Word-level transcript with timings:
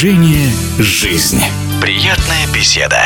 Движение 0.00 0.50
«Жизнь». 0.78 1.42
Приятная 1.82 2.46
беседа. 2.54 3.02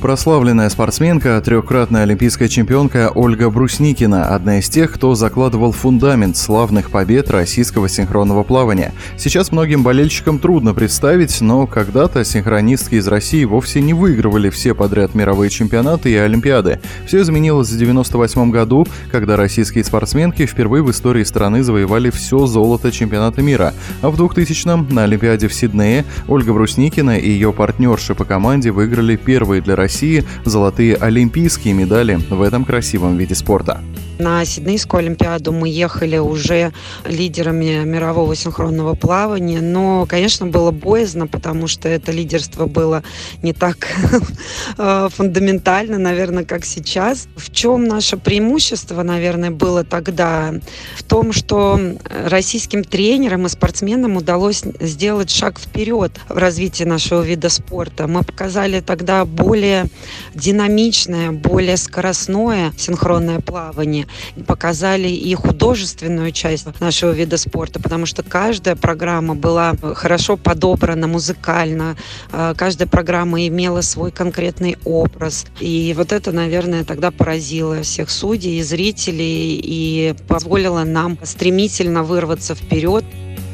Прославленная 0.00 0.70
спортсменка, 0.70 1.38
трехкратная 1.44 2.04
олимпийская 2.04 2.48
чемпионка 2.48 3.12
Ольга 3.14 3.50
Брусникина– 3.50 4.28
одна 4.34 4.58
из 4.58 4.70
тех, 4.70 4.90
кто 4.90 5.14
закладывал 5.14 5.72
фундамент 5.72 6.38
славных 6.38 6.90
побед 6.90 7.30
российского 7.30 7.86
синхронного 7.86 8.42
плавания. 8.42 8.94
Сейчас 9.18 9.52
многим 9.52 9.82
болельщикам 9.82 10.38
трудно 10.38 10.72
представить, 10.72 11.42
но 11.42 11.66
когда-то 11.66 12.24
синхронистки 12.24 12.94
из 12.94 13.08
России 13.08 13.44
вовсе 13.44 13.82
не 13.82 13.92
выигрывали 13.92 14.48
все 14.48 14.74
подряд 14.74 15.14
мировые 15.14 15.50
чемпионаты 15.50 16.10
и 16.10 16.16
Олимпиады. 16.16 16.80
Все 17.06 17.20
изменилось 17.20 17.68
в 17.68 17.74
1998 17.74 18.50
году, 18.50 18.86
когда 19.12 19.36
российские 19.36 19.84
спортсменки 19.84 20.46
впервые 20.46 20.82
в 20.82 20.90
истории 20.90 21.24
страны 21.24 21.62
завоевали 21.62 22.08
все 22.08 22.46
золото 22.46 22.90
чемпионата 22.90 23.42
мира. 23.42 23.74
А 24.00 24.08
в 24.08 24.18
2000-м 24.18 24.88
на 24.90 25.04
Олимпиаде 25.04 25.46
в 25.46 25.52
Сиднее 25.52 26.06
Ольга 26.26 26.54
Брусникина 26.54 27.18
и 27.18 27.28
ее 27.28 27.52
партнерши 27.52 28.14
по 28.14 28.24
команде 28.24 28.70
выиграли 28.70 29.16
первые 29.16 29.60
для 29.60 29.76
России 29.76 29.89
России 29.90 30.24
золотые 30.44 30.94
олимпийские 30.94 31.74
медали 31.74 32.14
в 32.14 32.42
этом 32.42 32.64
красивом 32.64 33.16
виде 33.16 33.34
спорта. 33.34 33.80
На 34.20 34.44
Сиднейскую 34.44 34.98
Олимпиаду 34.98 35.50
мы 35.50 35.70
ехали 35.70 36.18
уже 36.18 36.74
лидерами 37.06 37.84
мирового 37.84 38.36
синхронного 38.36 38.94
плавания, 38.94 39.62
но, 39.62 40.04
конечно, 40.06 40.46
было 40.46 40.70
боязно, 40.72 41.26
потому 41.26 41.68
что 41.68 41.88
это 41.88 42.12
лидерство 42.12 42.66
было 42.66 43.02
не 43.42 43.54
так 43.54 43.88
э, 44.76 45.08
фундаментально, 45.10 45.96
наверное, 45.96 46.44
как 46.44 46.66
сейчас. 46.66 47.28
В 47.34 47.50
чем 47.50 47.84
наше 47.84 48.18
преимущество, 48.18 49.02
наверное, 49.02 49.50
было 49.50 49.84
тогда? 49.84 50.52
В 50.96 51.02
том, 51.02 51.32
что 51.32 51.80
российским 52.04 52.84
тренерам 52.84 53.46
и 53.46 53.48
спортсменам 53.48 54.18
удалось 54.18 54.64
сделать 54.80 55.30
шаг 55.30 55.58
вперед 55.58 56.12
в 56.28 56.36
развитии 56.36 56.84
нашего 56.84 57.22
вида 57.22 57.48
спорта. 57.48 58.06
Мы 58.06 58.22
показали 58.22 58.80
тогда 58.80 59.24
более 59.24 59.86
динамичное, 60.34 61.30
более 61.30 61.78
скоростное 61.78 62.74
синхронное 62.76 63.40
плавание 63.40 64.06
показали 64.46 65.08
и 65.08 65.34
художественную 65.34 66.32
часть 66.32 66.66
нашего 66.80 67.12
вида 67.12 67.36
спорта, 67.36 67.80
потому 67.80 68.06
что 68.06 68.22
каждая 68.22 68.76
программа 68.76 69.34
была 69.34 69.74
хорошо 69.94 70.36
подобрана 70.36 71.06
музыкально, 71.06 71.96
э, 72.32 72.54
каждая 72.56 72.88
программа 72.88 73.46
имела 73.46 73.80
свой 73.80 74.10
конкретный 74.10 74.76
образ. 74.84 75.46
И 75.60 75.94
вот 75.96 76.12
это, 76.12 76.32
наверное, 76.32 76.84
тогда 76.84 77.10
поразило 77.10 77.82
всех 77.82 78.10
судей 78.10 78.58
и 78.58 78.62
зрителей 78.62 79.60
и 79.62 80.14
позволило 80.28 80.84
нам 80.84 81.18
стремительно 81.22 82.02
вырваться 82.02 82.54
вперед. 82.54 83.04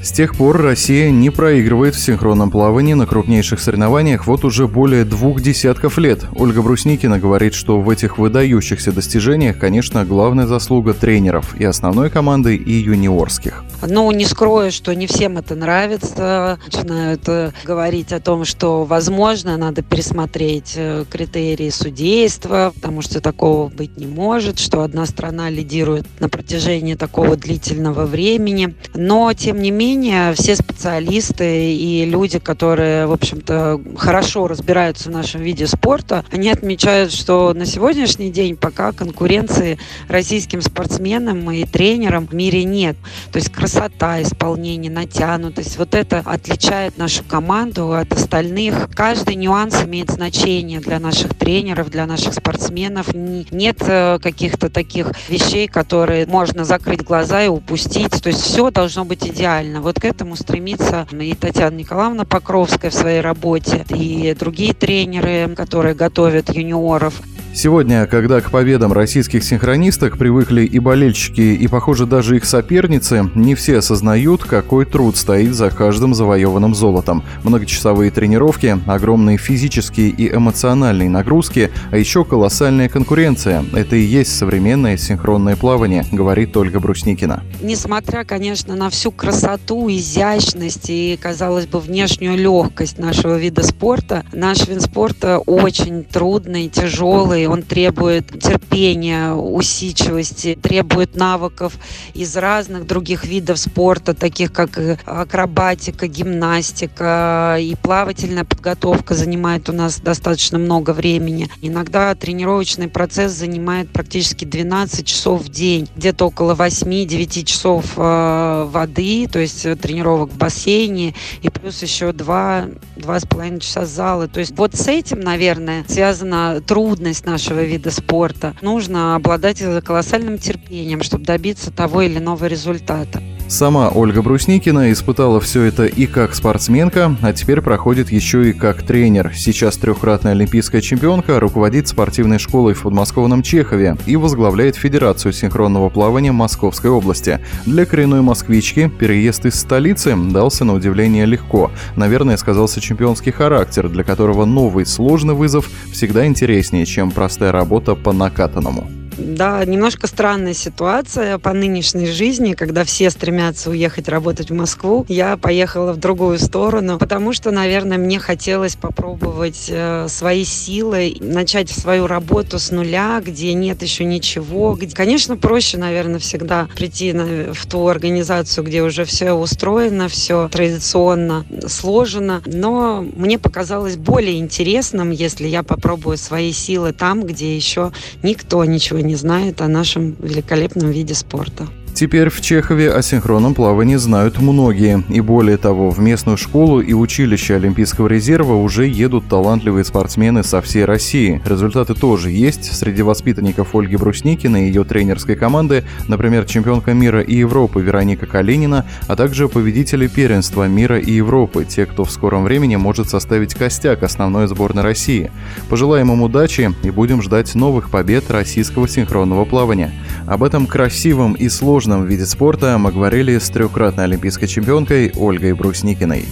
С 0.07 0.13
тех 0.13 0.37
пор 0.37 0.63
Россия 0.63 1.11
не 1.11 1.31
проигрывает 1.31 1.97
в 1.97 2.01
синхронном 2.01 2.53
плавании 2.53 2.95
на 2.95 3.07
крупнейших 3.07 3.59
соревнованиях 3.59 4.29
вот 4.29 4.45
уже 4.45 4.69
более 4.69 5.05
двух 5.05 5.41
десятков 5.43 5.99
лет. 5.99 6.21
Ольга 6.37 6.63
Брусникина 6.63 7.19
говорит, 7.19 7.55
что 7.55 7.81
в 7.81 7.91
этих 7.91 8.17
выдающихся 8.17 8.93
достижениях, 8.93 9.59
конечно, 9.59 10.05
главная 10.05 10.47
заслуга 10.47 10.95
тренеров 10.95 11.57
и 11.59 11.65
основной 11.65 12.09
команды, 12.09 12.55
и 12.55 12.73
юниорских. 12.73 13.65
Ну, 13.85 14.09
не 14.13 14.25
скрою, 14.27 14.71
что 14.71 14.95
не 14.95 15.09
всем 15.09 15.39
это 15.39 15.57
нравится. 15.57 16.61
Начинают 16.65 17.23
э, 17.27 17.51
говорить 17.65 18.13
о 18.13 18.21
том, 18.21 18.45
что, 18.45 18.85
возможно, 18.85 19.57
надо 19.57 19.83
пересмотреть 19.83 20.75
э, 20.77 21.05
критерии 21.11 21.71
судейства, 21.71 22.73
потому 22.77 23.03
что 23.03 23.21
такого 23.21 23.69
быть 23.69 23.97
не 23.97 24.07
может, 24.07 24.61
что 24.61 24.83
одна 24.83 25.05
страна 25.05 25.51
лидирует 25.51 26.07
на 26.21 26.29
протяжении 26.29 26.95
такого 26.95 27.37
длительного 27.37 28.07
времени. 28.07 28.77
Но, 28.95 29.33
тем 29.33 29.61
не 29.61 29.73
менее, 29.73 29.96
менее, 29.97 30.35
все 30.35 30.55
специалисты 30.57 31.73
и 31.73 32.05
люди, 32.05 32.39
которые, 32.39 33.07
в 33.07 33.13
общем-то, 33.13 33.81
хорошо 33.97 34.47
разбираются 34.47 35.09
в 35.09 35.13
нашем 35.13 35.41
виде 35.41 35.67
спорта, 35.67 36.23
они 36.31 36.51
отмечают, 36.51 37.13
что 37.13 37.55
на 37.55 37.65
сегодняшний 37.65 38.31
день 38.31 38.57
пока 38.57 38.93
конкуренции 38.93 39.79
российским 40.09 40.61
спортсменам 40.61 41.51
и 41.51 41.65
тренерам 41.65 42.27
в 42.27 42.35
мире 42.35 42.65
нет. 42.65 42.97
То 43.33 43.39
есть 43.39 43.51
красота 43.51 44.21
исполнения, 44.21 44.91
натянутость, 44.91 45.79
вот 45.79 45.95
это 45.95 46.23
отличает 46.27 46.99
нашу 46.99 47.25
команду 47.25 47.95
от 47.95 48.13
остальных. 48.13 48.91
Каждый 48.95 49.37
нюанс 49.37 49.83
имеет 49.83 50.11
значение 50.11 50.81
для 50.81 51.01
наших 51.01 51.35
тренеров, 51.35 51.91
для 51.91 52.05
наших 52.07 52.35
спортсменов. 52.35 53.15
Нет 53.15 53.79
э, 53.81 54.19
каких-то 54.23 54.69
таких 54.69 55.13
вещей, 55.31 55.69
которые 55.69 56.27
можно 56.27 56.67
закрыть 56.67 57.03
глаза 57.03 57.45
и 57.45 57.49
упустить. 57.49 58.11
То 58.23 58.29
есть 58.29 58.43
все 58.43 58.71
должно 58.71 59.07
быть 59.07 59.27
идеально. 59.27 59.86
Вот 59.87 60.01
к 60.01 60.05
этому 60.05 60.35
стремится 60.35 61.07
и 61.13 61.33
Татьяна 61.35 61.77
Николаевна 61.77 62.25
Покровская 62.25 62.91
в 62.91 62.95
своей 62.95 63.21
работе, 63.21 63.87
и 63.91 64.35
другие 64.37 64.75
тренеры, 64.75 65.55
которые 65.55 65.95
готовят 65.95 66.53
юниоров. 66.53 67.23
Сегодня, 67.57 68.07
когда 68.07 68.43
к 68.43 68.51
победам 68.51 68.93
российских 68.93 69.43
синхронисток 69.43 70.19
привыкли 70.19 70.67
и 70.67 70.79
болельщики, 70.79 71.41
и, 71.41 71.67
похоже, 71.69 72.05
даже 72.05 72.37
их 72.37 72.45
соперницы, 72.45 73.31
не 73.35 73.55
все 73.55 73.79
осознают, 73.79 74.45
какой 74.45 74.85
труд 74.85 75.17
стоит 75.17 75.55
за 75.55 75.71
каждым 75.71 76.15
завоеванным 76.15 76.75
золотом. 76.75 77.25
Многочасовые 77.45 78.11
тренировки, 78.11 78.79
огромные 78.87 79.39
физические 79.39 80.11
и 80.11 80.31
эмоциональные 80.31 81.09
нагрузки, 81.09 81.71
а 81.91 81.97
еще 81.97 82.27
колоссальная 82.27 82.91
конкуренция. 82.91 83.65
Это 83.73 83.97
и 83.97 84.03
есть 84.03 84.37
современное 84.37 84.99
синхронное 84.99 85.57
плавание, 85.57 86.05
говорит 86.13 86.55
Ольга 86.59 86.79
Брусникина. 86.79 87.43
Несмотря, 87.63 88.25
конечно, 88.25 88.77
на 88.77 88.91
всю 88.91 89.13
красоту, 89.13 89.89
изящность 89.89 90.91
и, 90.91 91.19
казалось 91.19 91.67
бы, 91.67 91.81
внешнюю 91.81 92.37
легкость 92.37 92.99
нашего 92.99 93.39
вида 93.39 93.63
спорта, 93.63 94.27
наш 94.35 94.69
вид 94.69 94.83
спорта 94.83 95.39
очень 95.39 96.05
трудный, 96.05 96.69
тяжелый, 96.69 97.46
он 97.47 97.63
требует 97.63 98.29
терпения, 98.41 99.33
усидчивости, 99.33 100.59
требует 100.61 101.17
навыков 101.17 101.75
из 102.15 102.37
разных 102.37 102.87
других 102.87 103.25
видов 103.25 103.59
спорта, 103.59 104.15
таких 104.15 104.53
как 104.53 104.79
э, 104.79 104.99
акробатика, 105.05 106.07
гимнастика 106.07 107.57
и 107.61 107.75
плавательная 107.77 108.45
подготовка 108.45 109.15
занимает 109.15 109.69
у 109.69 109.73
нас 109.73 110.01
достаточно 110.01 110.59
много 110.59 110.91
времени. 110.93 111.49
Иногда 111.63 112.15
тренировочный 112.15 112.89
процесс 112.89 113.33
занимает 113.33 113.91
практически 113.91 114.45
12 114.45 115.07
часов 115.07 115.43
в 115.43 115.49
день, 115.49 115.89
где-то 115.97 116.27
около 116.27 116.55
8-9 116.55 117.45
часов 117.45 117.93
э, 117.97 118.69
воды, 118.71 119.29
то 119.31 119.39
есть 119.39 119.63
тренировок 119.81 120.31
в 120.31 120.37
бассейне, 120.37 121.15
и 121.43 121.49
плюс 121.51 121.83
еще 121.83 122.11
2-2,5 122.11 123.61
часа 123.61 123.87
зала. 123.87 124.29
То 124.29 124.41
есть 124.41 124.57
вот 124.57 124.75
с 124.75 124.89
этим, 124.89 125.21
наверное, 125.21 125.85
связана 125.89 126.61
трудность 126.61 127.25
нашей 127.27 127.36
нашего 127.37 127.63
вида 127.65 127.91
спорта. 127.91 128.57
Нужно 128.63 129.15
обладать 129.15 129.63
колоссальным 129.85 130.39
терпением, 130.39 131.03
чтобы 131.03 131.27
добиться 131.27 131.71
того 131.71 132.01
или 132.01 132.17
иного 132.17 132.47
результата. 132.47 133.23
Сама 133.49 133.91
Ольга 133.91 134.23
Брусникина 134.23 134.91
испытала 134.91 135.41
все 135.41 135.63
это 135.63 135.87
и 135.87 136.07
как 136.07 136.35
спортсменка, 136.35 137.17
а 137.23 137.33
теперь 137.33 137.61
проходит 137.61 138.11
еще 138.11 138.51
и 138.51 138.53
как 138.53 138.83
тренер. 138.83 139.33
Сейчас 139.37 139.77
трехкратная 139.77 140.33
олимпийская 140.33 140.81
чемпионка 140.81 141.39
руководит 141.39 141.87
спортивной 141.87 142.41
школой 142.41 142.75
в 142.75 142.83
подмосковном 142.83 143.43
Чехове 143.43 143.97
и 144.05 144.17
возглавляет 144.17 144.75
Федерацию 144.75 145.33
синхронного 145.33 145.91
плавания 145.91 146.33
Московской 146.33 146.91
области. 146.91 147.39
Для 147.67 147.87
коренной 147.87 148.21
москвички 148.21 148.89
переезд 148.89 149.47
из 149.47 149.61
столицы 149.61 150.17
дался 150.17 150.65
на 150.65 150.75
удивление 150.75 151.25
легко. 151.25 151.71
Наверное, 151.95 152.37
сказался 152.39 152.81
чемпионский 152.81 153.31
характер, 153.31 153.89
для 153.89 154.03
которого 154.03 154.45
новый 154.45 154.85
сложный 154.87 155.35
вызов 155.35 155.71
всегда 155.93 156.27
интереснее, 156.27 156.85
чем 156.85 157.13
простая 157.13 157.53
работа 157.53 157.95
по 157.95 158.13
накатанному. 158.13 158.91
Да, 159.19 159.65
немножко 159.65 160.07
странная 160.07 160.53
ситуация 160.53 161.39
по 161.39 161.53
нынешней 161.53 162.07
жизни, 162.07 162.53
когда 162.53 162.85
все 162.85 163.11
стремятся 163.11 163.71
уехать 163.71 164.09
работать 164.09 164.51
в 164.51 164.55
Москву. 164.55 165.07
Я 165.09 165.37
поехала 165.37 165.93
в 165.93 165.97
другую 165.97 166.39
сторону, 166.39 166.99
потому 166.99 167.33
что, 167.33 167.51
наверное, 167.51 167.99
мне 167.99 168.19
хотелось 168.19 168.77
попробовать 168.77 169.67
э, 169.69 170.07
свои 170.09 170.45
силы, 170.45 171.17
начать 171.21 171.71
свою 171.71 172.07
работу 172.07 172.59
с 172.59 172.71
нуля, 172.71 173.23
где 173.25 173.55
нет 173.55 173.83
еще 173.83 174.05
ничего. 174.05 174.75
Где... 174.75 174.95
Конечно, 174.95 175.37
проще, 175.37 175.79
наверное, 175.79 176.19
всегда 176.19 176.69
прийти 176.77 177.13
в 177.13 177.67
ту 177.67 177.87
организацию, 177.87 178.65
где 178.65 178.83
уже 178.83 179.05
все 179.05 179.33
устроено, 179.33 180.09
все 180.09 180.49
традиционно 180.49 181.47
сложено. 181.67 182.43
Но 182.45 183.05
мне 183.17 183.39
показалось 183.39 183.97
более 183.97 184.39
интересным, 184.39 185.11
если 185.11 185.47
я 185.47 185.63
попробую 185.63 186.19
свои 186.19 186.53
силы 186.53 186.93
там, 186.93 187.25
где 187.25 187.57
еще 187.57 187.93
никто 188.23 188.65
ничего 188.65 189.06
не 189.07 189.17
знает 189.17 189.61
о 189.61 189.69
нашем 189.69 190.17
великолепном 190.21 190.91
виде 190.91 191.15
спорта. 191.15 191.67
Теперь 191.97 192.29
в 192.29 192.43
Чехове 192.43 192.93
о 192.93 193.01
синхронном 193.01 193.55
плавании 193.55 193.97
знают 193.97 194.39
многие. 194.39 195.03
И 195.09 195.23
более 195.23 195.57
того, 195.57 195.89
в 195.89 195.99
местную 195.99 196.37
школу 196.37 196.81
и 196.81 196.93
училище 196.93 197.55
Олимпийского 197.55 198.07
резерва 198.07 198.53
уже 198.53 198.87
едут 198.87 199.29
талантливые 199.29 199.83
спортсмены 199.83 200.45
со 200.45 200.61
всей 200.61 200.85
России. 200.85 201.41
Результаты 201.47 201.95
тоже 201.95 202.31
есть. 202.31 202.71
Среди 202.77 203.01
воспитанников 203.01 203.75
Ольги 203.75 203.97
Брусникина 203.97 204.63
и 204.63 204.67
ее 204.67 204.85
тренерской 204.85 205.37
команды, 205.37 205.85
например, 206.07 206.45
чемпионка 206.45 206.93
мира 206.93 207.23
и 207.23 207.37
Европы 207.37 207.81
Вероника 207.81 208.27
Калинина, 208.27 208.85
а 209.09 209.17
также 209.17 209.49
победители 209.49 210.07
первенства 210.07 210.69
мира 210.69 210.99
и 210.99 211.13
Европы, 211.13 211.65
те, 211.65 211.87
кто 211.87 212.05
в 212.05 212.11
скором 212.11 212.45
времени 212.45 212.77
может 212.77 213.09
составить 213.09 213.55
костяк 213.55 214.03
основной 214.03 214.49
сборной 214.49 214.83
России. 214.83 215.31
Пожелаем 215.71 216.13
им 216.13 216.21
удачи 216.21 216.75
и 216.83 216.91
будем 216.91 217.23
ждать 217.23 217.55
новых 217.55 217.89
побед 217.89 218.31
российского 218.31 218.87
синхронного 218.87 219.47
плавания. 219.47 219.93
Об 220.27 220.43
этом 220.43 220.67
красивом 220.67 221.33
и 221.33 221.49
сложном 221.87 222.05
виде 222.05 222.27
спорта 222.27 222.79
мы 222.79 222.91
говорили 222.91 223.39
с 223.39 223.49
трехкратной 223.49 224.05
олимпийской 224.05 224.49
чемпионкой 224.49 225.13
Ольгой 225.15 225.53
Брусникиной. 225.53 226.25